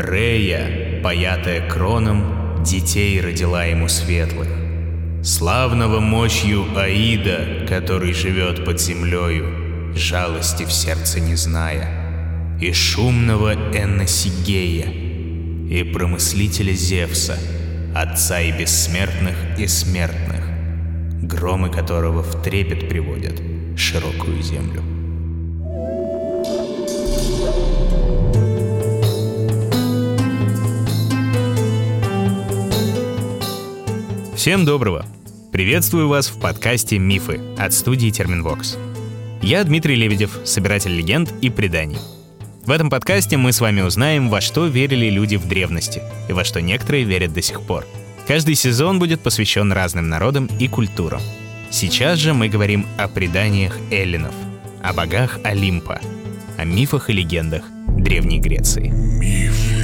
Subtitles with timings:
[0.00, 4.48] Рея, паятая кроном, детей родила ему светлых.
[5.24, 14.88] Славного мощью Аида, который живет под землею, жалости в сердце не зная, и шумного Энносигея,
[14.88, 17.36] и промыслителя Зевса,
[17.94, 20.44] отца и бессмертных и смертных,
[21.22, 23.40] громы которого в трепет приводят
[23.76, 24.97] широкую землю.
[34.38, 35.04] Всем доброго!
[35.50, 38.78] Приветствую вас в подкасте «Мифы» от студии Терминвокс.
[39.42, 41.98] Я Дмитрий Лебедев, собиратель легенд и преданий.
[42.64, 46.44] В этом подкасте мы с вами узнаем, во что верили люди в древности и во
[46.44, 47.84] что некоторые верят до сих пор.
[48.28, 51.20] Каждый сезон будет посвящен разным народам и культурам.
[51.70, 54.34] Сейчас же мы говорим о преданиях эллинов,
[54.80, 56.00] о богах Олимпа,
[56.56, 58.86] о мифах и легендах Древней Греции.
[58.86, 59.77] Мифы.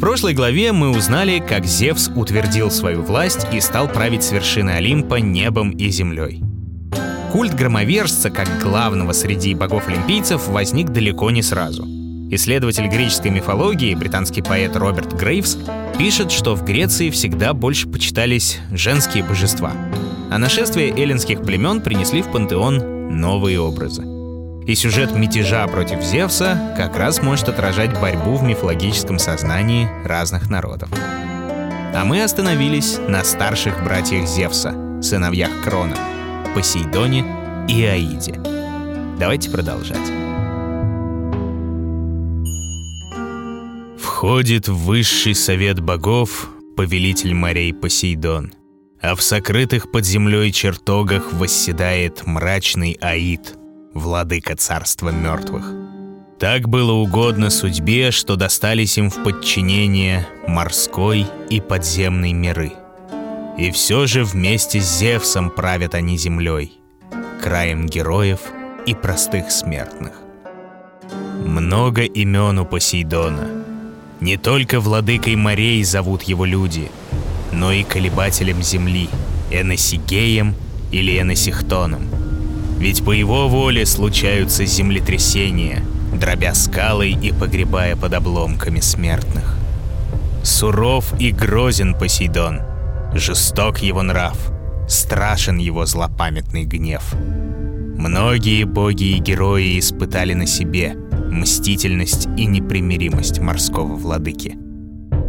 [0.00, 4.70] В прошлой главе мы узнали, как Зевс утвердил свою власть и стал править с вершины
[4.70, 6.42] Олимпа небом и землей.
[7.32, 11.84] Культ громовержца, как главного среди богов-олимпийцев, возник далеко не сразу.
[12.30, 15.58] Исследователь греческой мифологии, британский поэт Роберт Грейвс,
[15.98, 19.72] пишет, что в Греции всегда больше почитались женские божества,
[20.30, 24.19] а нашествие эллинских племен принесли в пантеон новые образы.
[24.70, 30.88] И сюжет мятежа против Зевса как раз может отражать борьбу в мифологическом сознании разных народов.
[30.92, 35.96] А мы остановились на старших братьях Зевса, сыновьях Крона,
[36.54, 37.26] Посейдоне
[37.68, 38.40] и Аиде.
[39.18, 39.98] Давайте продолжать.
[44.00, 48.52] Входит в высший совет богов повелитель морей Посейдон,
[49.02, 53.54] а в сокрытых под землей чертогах восседает мрачный Аид—
[53.94, 55.72] владыка царства мертвых.
[56.38, 62.72] Так было угодно судьбе, что достались им в подчинение морской и подземный миры.
[63.58, 66.80] И все же вместе с Зевсом правят они землей,
[67.42, 68.40] краем героев
[68.86, 70.12] и простых смертных.
[71.44, 73.48] Много имен у Посейдона.
[74.20, 76.90] Не только владыкой морей зовут его люди,
[77.52, 79.08] но и колебателем земли,
[79.50, 80.54] Эносигеем
[80.90, 82.08] или Эносихтоном—
[82.80, 85.84] ведь по его воле случаются землетрясения,
[86.18, 89.54] дробя скалы и погребая под обломками смертных.
[90.42, 92.60] Суров и грозен Посейдон,
[93.12, 94.38] жесток его нрав,
[94.88, 97.14] страшен его злопамятный гнев.
[97.98, 100.96] Многие боги и герои испытали на себе
[101.30, 104.56] мстительность и непримиримость морского владыки.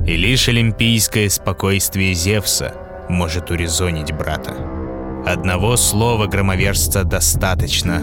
[0.08, 2.74] И лишь олимпийское спокойствие Зевса
[3.10, 4.81] может урезонить брата.
[5.26, 8.02] Одного слова громовержца достаточно,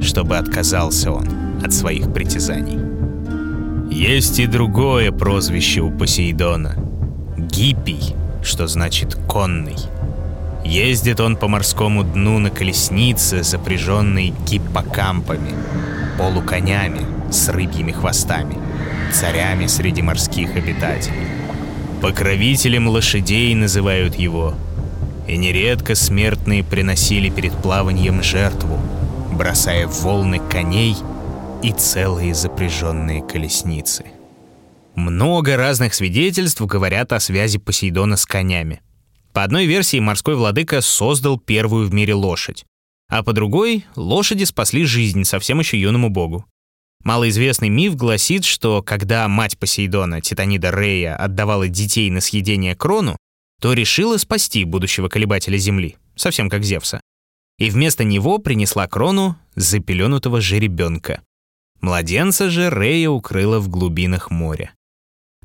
[0.00, 1.28] чтобы отказался он
[1.62, 2.78] от своих притязаний.
[3.90, 6.74] Есть и другое прозвище у Посейдона—
[7.36, 9.76] Гиппий, что значит «конный».
[10.64, 15.54] Ездит он по морскому дну на колеснице, запряженной гиппокампами,
[16.18, 18.56] полуконями с рыбьими хвостами,
[19.12, 21.28] царями среди морских обитателей.
[22.00, 24.54] Покровителем лошадей называют его—
[25.26, 28.78] и нередко смертные приносили перед плаванием жертву,
[29.32, 30.96] бросая в волны коней
[31.62, 34.04] и целые запряженные колесницы.
[34.94, 38.80] Много разных свидетельств говорят о связи Посейдона с конями.
[39.32, 42.64] По одной версии морской владыка создал первую в мире лошадь,
[43.08, 46.44] а по другой— лошади спасли жизнь совсем еще юному богу.
[47.02, 53.16] Малоизвестный миф гласит, что когда мать Посейдона, Титанида Рея, отдавала детей на съедение крону,
[53.60, 57.00] то решила спасти будущего колебателя Земли, совсем как Зевса.
[57.58, 61.22] И вместо него принесла крону запеленутого жеребенка.
[61.80, 64.72] Младенца же Рея укрыла в глубинах моря.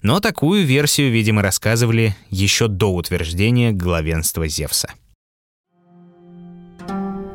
[0.02, 4.94] Но такую версию, видимо, рассказывали еще до утверждения главенства Зевса.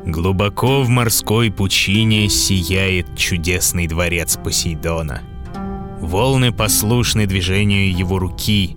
[0.05, 5.21] Глубоко в морской пучине сияет чудесный дворец Посейдона.
[5.99, 8.75] Волны послушны движению его руки,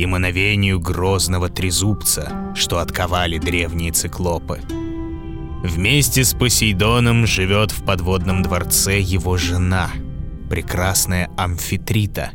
[0.00, 4.60] и мановению грозного трезубца, что отковали древние циклопы.
[5.62, 9.90] Вместе с Посейдоном живет в подводном дворце его жена,
[10.48, 12.30] прекрасная Амфитрита,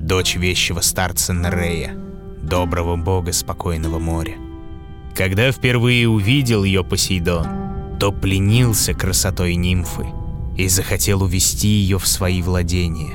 [0.00, 1.94] дочь вещего старца Нерея,
[2.42, 4.34] доброго бога спокойного моря.
[5.14, 7.46] Когда впервые увидел ее Посейдон,
[8.00, 10.08] то пленился красотой нимфы
[10.56, 13.14] и захотел увести ее в свои владения.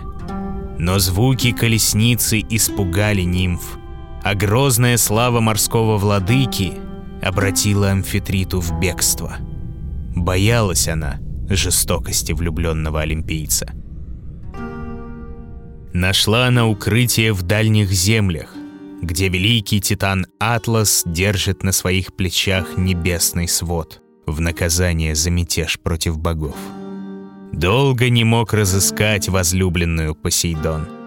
[0.77, 3.78] Но звуки колесницы испугали нимф,
[4.23, 6.73] а грозная слава морского владыки
[7.21, 9.37] обратила амфитриту в бегство.
[10.15, 11.19] Боялась она
[11.49, 13.73] жестокости влюбленного олимпийца.
[15.93, 18.53] Нашла она укрытие в дальних землях,
[19.01, 26.19] где великий титан Атлас держит на своих плечах небесный свод в наказание за мятеж против
[26.19, 26.55] богов.
[27.51, 30.98] Долго не мог разыскать возлюбленную Посейдон.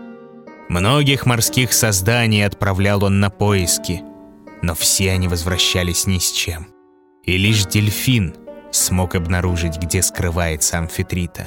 [0.69, 4.03] Многих морских созданий отправлял он на поиски,
[4.63, 6.69] но все они возвращались ни с чем.
[7.25, 8.35] И лишь дельфин
[8.71, 11.47] смог обнаружить, где скрывается амфитрита.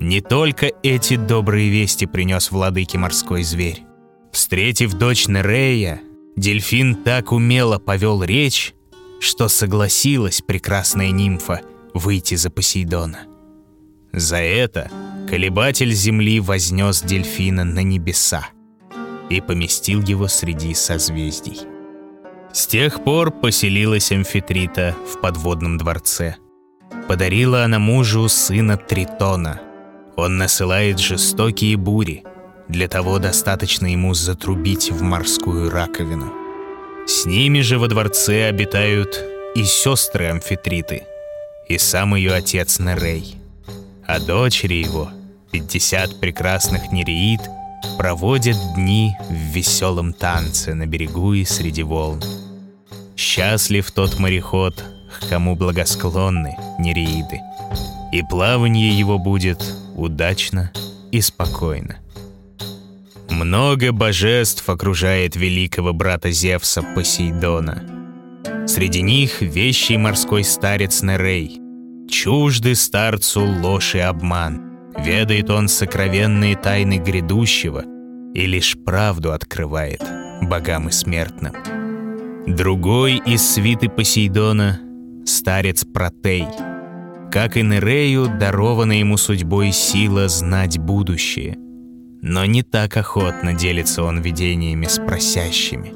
[0.00, 3.82] Не только эти добрые вести принес владыке морской зверь.
[4.32, 6.00] Встретив дочь Нерея,
[6.36, 8.74] дельфин так умело повел речь,
[9.20, 11.62] что согласилась прекрасная нимфа
[11.94, 13.20] выйти за Посейдона.
[14.12, 14.90] За это
[15.26, 18.48] колебатель земли вознес дельфина на небеса
[19.28, 21.60] и поместил его среди созвездий.
[22.52, 26.36] С тех пор поселилась Амфитрита в подводном дворце.
[27.08, 29.60] Подарила она мужу сына Тритона.
[30.16, 32.24] Он насылает жестокие бури.
[32.68, 36.32] Для того достаточно ему затрубить в морскую раковину.
[37.06, 39.22] С ними же во дворце обитают
[39.54, 41.04] и сестры Амфитриты,
[41.68, 43.36] и сам ее отец Нерей.
[44.06, 45.10] А дочери его,
[45.52, 47.40] 50 прекрасных нереид,
[47.98, 52.22] проводят дни в веселом танце на берегу и среди волн.
[53.16, 54.74] Счастлив тот мореход,
[55.20, 57.40] к кому благосклонны нереиды,
[58.12, 59.62] и плавание его будет
[59.94, 60.70] удачно
[61.10, 61.96] и спокойно.
[63.30, 67.82] Много божеств окружает великого брата Зевса Посейдона.
[68.66, 71.65] Среди них вещий морской старец Нерей.
[72.26, 74.60] Чужды старцу ложь и обман.
[74.98, 77.84] Ведает он сокровенные тайны грядущего
[78.34, 80.02] и лишь правду открывает
[80.42, 81.52] богам и смертным.
[82.48, 84.80] Другой из свиты Посейдона—
[85.24, 86.48] старец Протей.
[87.30, 91.56] Как и Нерею, дарована ему судьбой сила знать будущее.
[92.22, 95.92] Но не так охотно делится он видениями с просящими.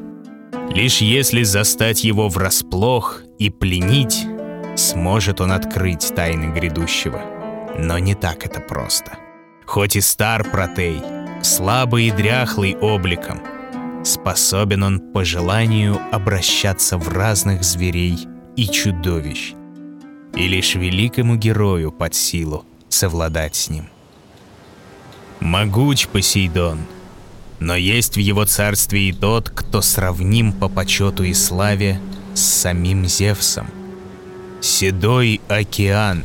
[0.73, 4.29] Лишь если застать его врасплох и пленить,
[4.81, 7.21] сможет он открыть тайны грядущего.
[7.79, 9.13] Но не так это просто.
[9.67, 11.03] Хоть и стар Протей,
[11.43, 13.41] слабый и дряхлый обликом—
[14.05, 19.53] Способен он по желанию обращаться в разных зверей и чудовищ.
[20.35, 23.89] И лишь великому герою под силу совладать с ним.
[25.41, 26.79] Могуч Посейдон,
[27.59, 32.01] но есть в его царстве и тот, кто сравним по почету и славе
[32.35, 33.67] с самим Зевсом.
[34.61, 36.25] Седой океан,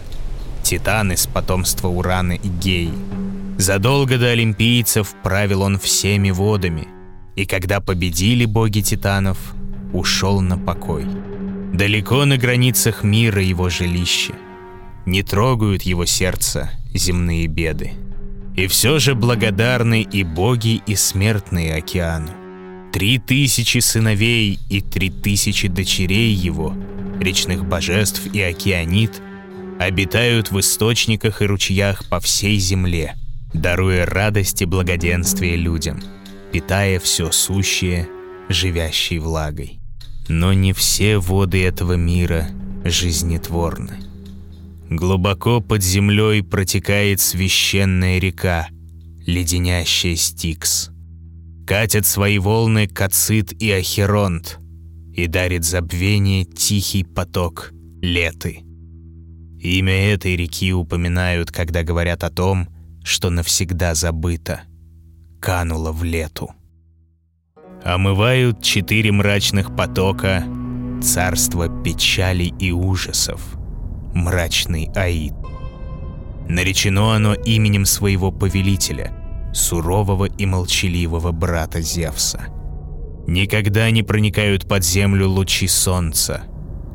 [0.64, 2.94] титан из потомства Урана и Геи.
[3.58, 6.88] Задолго до олимпийцев правил он всеми водами—
[7.36, 9.38] и когда победили боги титанов,
[9.94, 11.06] ушел на покой.
[11.74, 14.34] Далеко на границах мира его жилище.
[15.06, 17.92] Не трогают его сердце земные беды.
[18.56, 22.32] И все же благодарны и боги, и смертные океану.
[22.96, 26.74] Три тысячи сыновей и три тысячи дочерей его,
[27.20, 29.22] речных божеств и океанит,
[29.80, 33.16] обитают в источниках и ручьях по всей земле,
[33.54, 36.02] даруя радость и благоденствие людям–
[36.56, 38.08] питая все сущее,
[38.48, 39.82] живящей влагой.
[40.30, 42.48] Но не все воды этого мира
[42.86, 44.00] жизнетворны.
[44.90, 48.70] Глубоко под землей протекает священная река,
[49.26, 50.92] леденящая Стикс.
[51.66, 54.60] Катят свои волны Кацит и Ахеронт
[55.14, 58.62] и дарит забвение тихий поток Леты.
[59.60, 62.68] Имя этой реки упоминают, когда говорят о том,
[63.04, 64.62] что навсегда забыто—
[65.42, 66.54] канула в лету.
[67.84, 70.44] Омывают четыре мрачных потока
[71.02, 73.42] царство печали и ужасов,
[74.14, 75.34] мрачный Аид.
[76.48, 79.14] Наречено оно именем своего повелителя,
[79.56, 82.48] сурового и молчаливого брата Зевса.
[83.28, 86.44] Никогда не проникают под землю лучи солнца,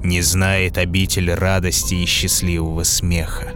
[0.05, 3.49] не знает обитель радости и счастливого смеха.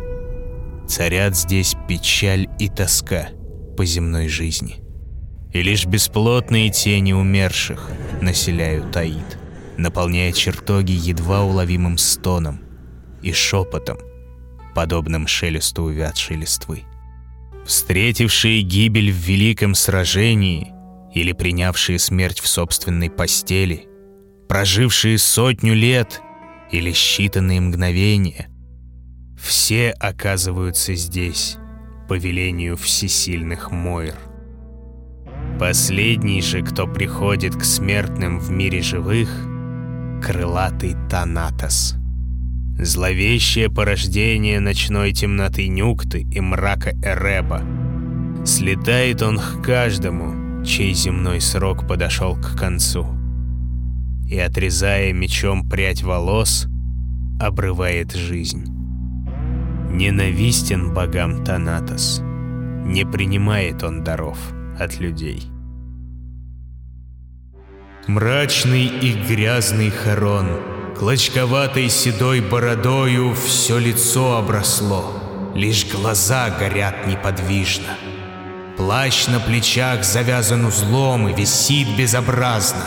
[0.89, 3.29] Царят здесь печаль и тоска
[3.77, 4.85] по земной жизни
[5.55, 7.89] и лишь бесплотные тени умерших
[8.21, 9.39] населяют Аид,
[9.79, 12.61] наполняя чертоги едва уловимым стоном
[13.23, 13.99] и шепотом,
[14.75, 16.83] подобным шелесту увядшей листвы.
[17.66, 20.73] Встретившие гибель в великом сражении
[21.14, 23.87] или принявшие смерть в собственной постели,
[24.49, 26.21] прожившие сотню лет
[26.71, 28.49] или считанные мгновения,
[29.40, 31.56] все оказываются здесь
[32.09, 34.16] по велению всесильных Мойр—
[35.59, 39.28] Последний же, кто приходит к смертным в мире живых,
[40.21, 41.94] крылатый Танатос.
[42.78, 47.62] Зловещее порождение ночной темноты Нюкты и мрака Эреба.
[48.45, 53.07] Слетает он к каждому, чей земной срок подошел к концу.
[54.28, 56.66] И, отрезая мечом прядь волос,
[57.40, 58.64] обрывает жизнь.
[59.90, 62.21] Ненавистен богам Танатос.
[62.85, 64.38] Не принимает он даров
[64.78, 65.45] от людей.
[68.09, 70.49] Мрачный и грязный хорон,
[70.97, 77.97] клочковатой седой бородою все лицо обросло, лишь глаза горят неподвижно.
[78.77, 82.85] Плащ на плечах завязан узлом и висит безобразно.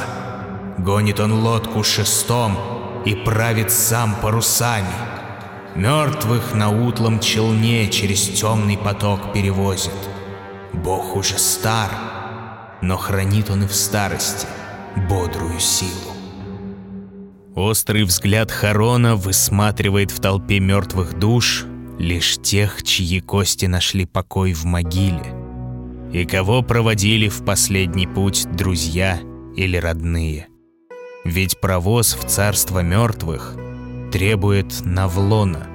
[0.77, 4.87] Гонит он лодку шестом и правит сам парусами—
[5.77, 9.93] Мертвых на утлом челне через темный поток перевозит.
[10.73, 11.91] Бог уже стар,
[12.81, 14.47] но хранит он и в старости
[15.07, 16.16] бодрую силу.
[17.57, 21.65] Острый взгляд Харона высматривает в толпе мертвых душ
[21.97, 25.33] лишь тех, чьи кости нашли покой в могиле,
[26.13, 29.19] и кого проводили в последний путь друзья
[29.55, 30.49] или родные.
[31.25, 33.55] Ведь провоз в царство мертвых—
[34.11, 35.65] требует навлона.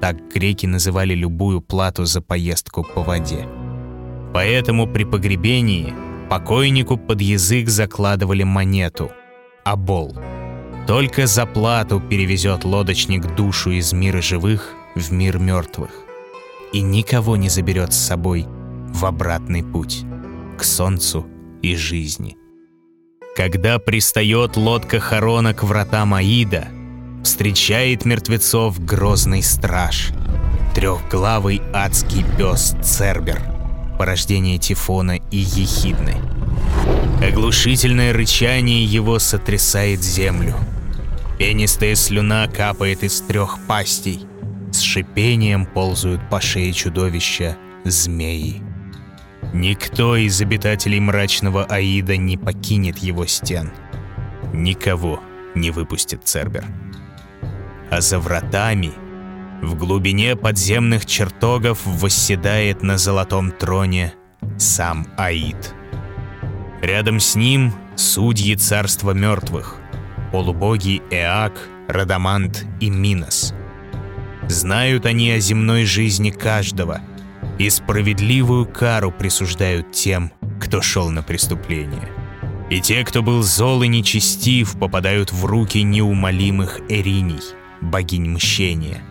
[0.00, 3.44] Так греки называли любую плату за поездку по воде.
[4.32, 5.94] Поэтому при погребении
[6.30, 9.10] покойнику под язык закладывали монету–
[9.64, 10.16] абол.
[10.86, 15.90] Только за плату перевезет лодочник душу из мира живых в мир мертвых.
[16.72, 18.46] И никого не заберет с собой
[18.92, 20.02] в обратный путь,
[20.58, 21.26] к солнцу
[21.62, 22.36] и жизни.
[23.36, 26.68] Когда пристает лодка Харона к вратам Аида–
[27.24, 30.10] встречает мертвецов грозный страж.
[30.74, 33.40] Трехглавый адский пес Цербер,
[33.98, 36.16] порождение Тифона и Ехидны.
[37.22, 40.54] Оглушительное рычание его сотрясает землю.
[41.38, 44.26] Пенистая слюна капает из трех пастей.
[44.72, 48.62] С шипением ползают по шее чудовища змеи.
[49.52, 53.72] Никто из обитателей мрачного Аида не покинет его стен.
[54.52, 55.20] Никого
[55.54, 56.64] не выпустит Цербер
[57.94, 58.92] а за вратами,
[59.62, 64.14] в глубине подземных чертогов, восседает на золотом троне
[64.58, 65.74] сам Аид.
[66.82, 69.76] Рядом с ним судьи царства мертвых,
[70.34, 71.52] полубоги Эак,
[71.86, 73.54] Радамант и Минос.
[74.48, 77.00] Знают они о земной жизни каждого
[77.56, 82.08] и справедливую кару присуждают тем, кто шел на преступление.
[82.68, 89.02] И те, кто был зол и нечестив, попадают в руки неумолимых Эриней— богинь мщения.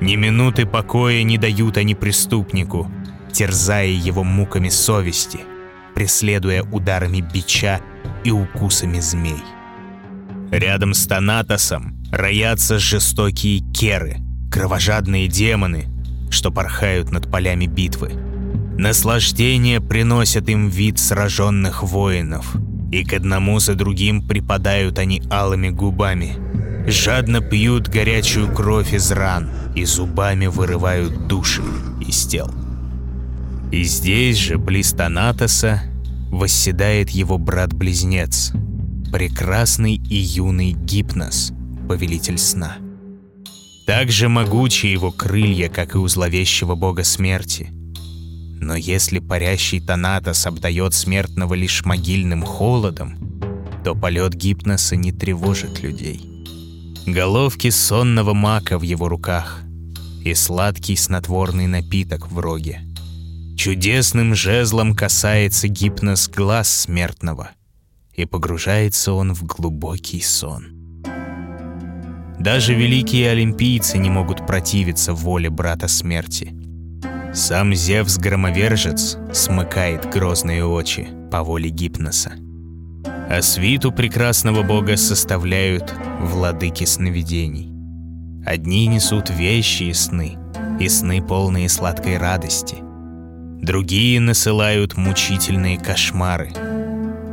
[0.00, 2.88] Ни минуты покоя не дают они преступнику,
[3.32, 5.40] терзая его муками совести,
[5.96, 7.80] преследуя ударами бича
[8.22, 9.42] и укусами змей.
[10.50, 14.18] Рядом с Танатосом роятся жестокие керы,
[14.50, 15.86] кровожадные демоны,
[16.30, 18.12] что порхают над полями битвы.
[18.78, 22.56] Наслаждение приносят им вид сраженных воинов,
[22.92, 26.36] и к одному за другим припадают они алыми губами,
[26.86, 31.62] жадно пьют горячую кровь из ран и зубами вырывают души
[32.00, 32.50] из тел.
[33.72, 35.82] И здесь же, близ Танатоса,
[36.30, 38.52] восседает его брат-близнец,
[39.10, 41.52] прекрасный и юный Гипнос,
[41.88, 42.76] повелитель сна.
[43.86, 47.68] Так же могучи его крылья, как и у зловещего бога смерти.
[48.60, 53.16] Но если парящий Танатос обдает смертного лишь могильным холодом,
[53.84, 56.36] то полет Гипноса не тревожит людей
[57.06, 59.62] головки сонного мака в его руках
[60.24, 62.80] и сладкий снотворный напиток в роге.
[63.56, 67.52] Чудесным жезлом касается гипноз глаз смертного,
[68.16, 70.72] и погружается он в глубокий сон.
[72.40, 76.54] Даже великие олимпийцы не могут противиться воле брата смерти.
[77.34, 82.32] Сам Зевс-громовержец смыкает грозные очи по воле гипноса
[83.28, 87.72] а свиту прекрасного бога составляют владыки сновидений.
[88.44, 90.38] Одни несут вещи и сны,
[90.78, 92.76] и сны полные сладкой радости.
[93.60, 96.52] Другие насылают мучительные кошмары.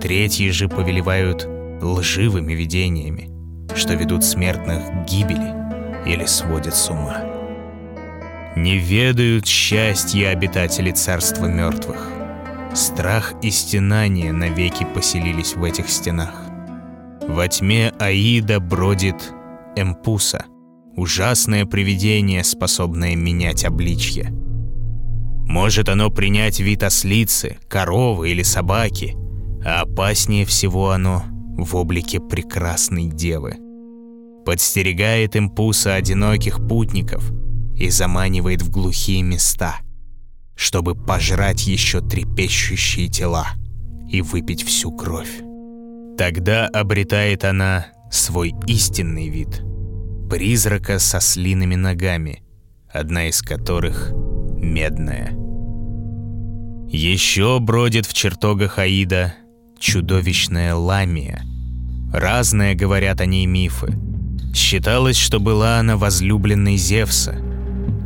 [0.03, 1.48] Третьи же повелевают
[1.81, 3.31] лживыми видениями,
[3.75, 5.55] что ведут смертных к гибели
[6.05, 7.24] или сводят с ума.
[8.55, 12.12] Не ведают счастья обитатели царства мертвых—
[12.74, 16.33] Страх и стенание навеки поселились в этих стенах.
[17.27, 19.31] Во тьме Аида бродит
[19.75, 20.45] Эмпуса,
[20.95, 24.31] ужасное привидение, способное менять обличье.
[25.45, 29.15] Может оно принять вид ослицы, коровы или собаки,
[29.65, 31.24] а опаснее всего оно
[31.58, 33.58] в облике прекрасной девы.
[34.46, 37.32] подстерегает им пуса одиноких путников
[37.77, 39.77] и заманивает в глухие места,
[40.55, 43.48] чтобы пожрать еще трепещущие тела
[44.10, 45.41] и выпить всю кровь.
[46.17, 49.63] Тогда обретает она свой истинный вид—
[50.29, 52.43] призрака со слиными ногами,
[52.91, 54.12] одна из которых
[54.58, 55.38] медная.
[56.89, 59.36] Еще бродит в чертогах Аида
[59.80, 61.44] чудовищная ламия.
[62.13, 63.98] Разные говорят о ней мифы.
[64.53, 67.36] Считалось, что была она возлюбленной Зевса.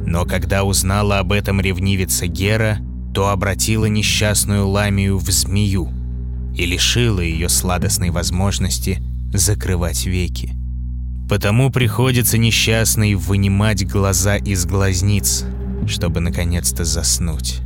[0.05, 2.77] Но когда узнала об этом ревнивица Гера,
[3.13, 5.89] то обратила несчастную ламию в змею
[6.55, 8.99] и лишила ее сладостной возможности
[9.33, 10.53] закрывать веки.
[11.29, 15.43] Потому приходится несчастной вынимать глаза из глазниц,
[15.85, 17.59] чтобы наконец-то заснуть.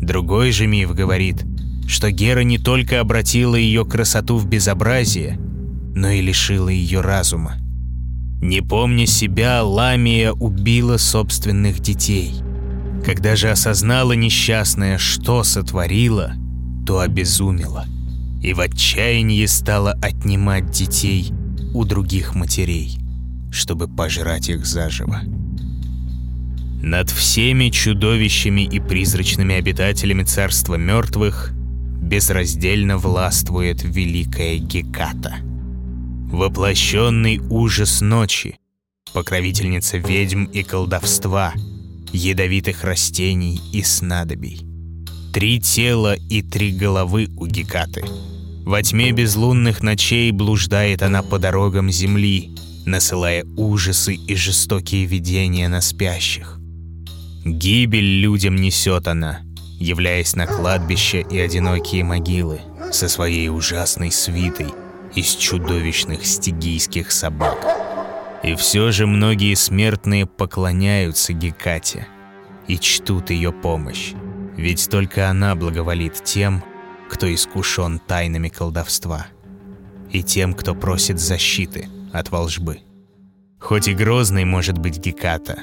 [0.00, 1.44] Другой же миф говорит,
[1.86, 5.38] что Гера не только обратила ее красоту в безобразие,
[5.94, 7.56] но и лишила ее разума.
[8.40, 12.34] Не помня себя, Ламия убила собственных детей.
[13.04, 16.32] Когда же осознала несчастная, что сотворила,
[16.86, 17.86] то обезумела
[18.42, 21.32] и в отчаянии стала отнимать детей
[21.74, 22.98] у других матерей,
[23.52, 25.20] чтобы пожрать их заживо.
[26.82, 31.52] Над всеми чудовищами и призрачными обитателями царства мертвых
[32.02, 35.36] безраздельно властвует великая Геката.
[36.30, 38.58] Воплощенный ужас ночи,
[39.14, 41.54] покровительница ведьм и колдовства,
[42.12, 44.66] ядовитых растений и снадобий.
[45.32, 48.04] Три тела и три головы у Гекаты.
[48.64, 52.54] Во тьме безлунных ночей блуждает она по дорогам земли,
[52.84, 56.58] насылая ужасы и жестокие видения на спящих.
[57.44, 59.40] Гибель людям несет она,
[59.82, 62.60] являясь на кладбище и одинокие могилы
[62.92, 64.72] со своей ужасной свитой
[65.14, 67.58] из чудовищных стигийских собак.
[68.42, 72.06] И все же многие смертные поклоняются Гекате
[72.66, 74.12] и чтут ее помощь,
[74.56, 76.64] ведь только она благоволит тем,
[77.10, 79.26] кто искушен тайнами колдовства,
[80.10, 82.80] и тем, кто просит защиты от волжбы.
[83.60, 85.58] Хоть и грозной может быть Геката,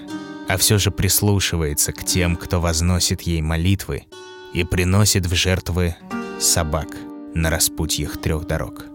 [0.49, 4.05] а все же прислушивается к тем, кто возносит ей молитвы
[4.51, 5.95] и приносит в жертвы
[6.39, 6.87] собак
[7.35, 8.85] на распутьях трех дорог.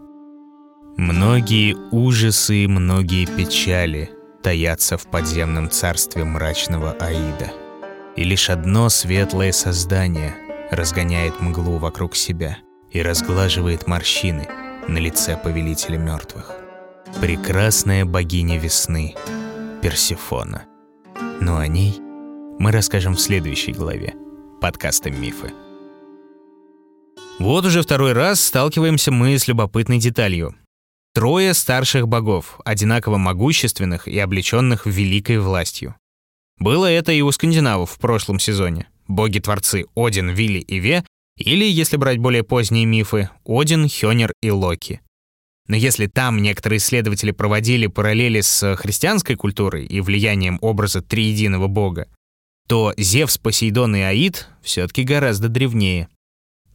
[0.97, 4.11] Многие ужасы и многие печали
[4.43, 7.53] таятся в подземном царстве мрачного Аида.
[8.17, 10.35] И лишь одно светлое создание
[10.73, 12.59] разгоняет мглу вокруг себя
[12.90, 14.49] и разглаживает морщины
[14.88, 16.51] на лице повелителя мертвых.
[17.21, 19.14] Прекрасная богиня весны
[19.83, 20.64] Персифона–
[21.40, 21.99] но о ней
[22.59, 24.14] мы расскажем в следующей главе
[24.61, 25.53] подкаста «Мифы».
[27.38, 30.55] Вот уже второй раз сталкиваемся мы с любопытной деталью.
[31.12, 35.97] Трое старших богов, одинаково могущественных и облеченных великой властью.
[36.59, 38.88] Было это и у скандинавов в прошлом сезоне.
[39.09, 41.05] Боги-творцы Один, Вилли и Ве,
[41.37, 45.01] или, если брать более поздние мифы, Один, Хёнер и Локи.
[45.66, 52.09] Но если там некоторые исследователи проводили параллели с христианской культурой и влиянием образа триединого бога,
[52.68, 56.09] то Зевс, Посейдон и Аид все-таки гораздо древнее.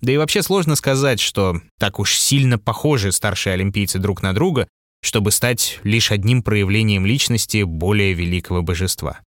[0.02, 4.68] Да и вообще сложно сказать, что так уж сильно похожи старшие олимпийцы друг на друга,
[5.02, 9.20] чтобы стать лишь одним проявлением личности более великого божества.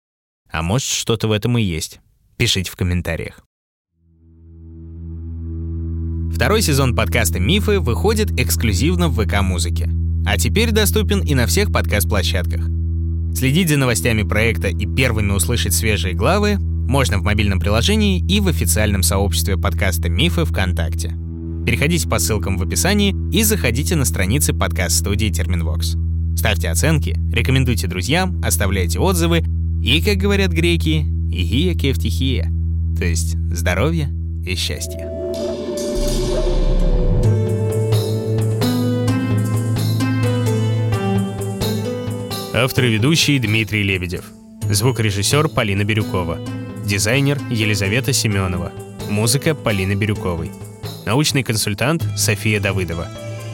[0.49, 1.99] А может, что-то в этом и есть.
[2.37, 3.41] Пишите в комментариях.
[6.33, 9.89] Второй сезон подкаста «Мифы» выходит эксклюзивно в ВК-музыке.
[10.25, 12.67] А теперь доступен и на всех подкаст-площадках.
[13.35, 18.47] Следить за новостями проекта и первыми услышать свежие главы можно в мобильном приложении и в
[18.47, 21.13] официальном сообществе подкаста «Мифы» ВКонтакте.
[21.65, 25.95] Переходите по ссылкам в описании и заходите на страницы подкаст-студии Терминвокс.
[26.35, 29.43] Ставьте оценки, рекомендуйте друзьям, оставляйте отзывы
[29.83, 32.51] и, как говорят греки, «игия кефтихия»,
[32.97, 34.09] то есть здоровья
[34.45, 35.20] и счастья.
[42.63, 44.25] Автор и ведущий Дмитрий Лебедев.
[44.69, 46.37] Звукорежиссер Полина Бирюкова.
[46.85, 48.71] Дизайнер Елизавета Семенова.
[49.09, 50.51] Музыка Полины Бирюковой.
[51.07, 53.07] Научный консультант София Давыдова.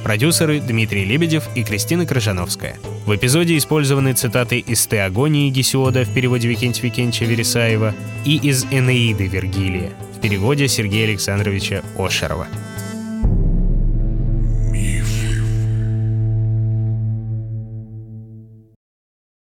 [0.03, 2.75] Продюсеры Дмитрий Лебедев и Кристина Крыжановская.
[3.05, 9.27] В эпизоде использованы цитаты из «Теогонии» Гесиода в переводе Викентия Викентьевича Вересаева и из «Энеиды»
[9.27, 12.47] Вергилия в переводе Сергея Александровича Ошерова.